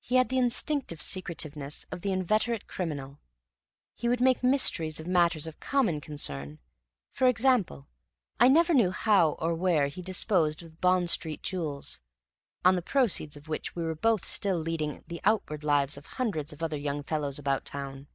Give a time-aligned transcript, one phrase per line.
[0.00, 3.20] He had the instinctive secretiveness of the inveterate criminal.
[3.94, 6.58] He would make mysteries of matters of common concern;
[7.12, 7.86] for example,
[8.40, 12.00] I never knew how or where he disposed of the Bond Street jewels,
[12.64, 16.52] on the proceeds of which we were both still leading the outward lives of hundreds
[16.52, 18.08] of other young fellows about town.